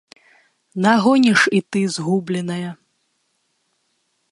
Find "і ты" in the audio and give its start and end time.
1.59-1.85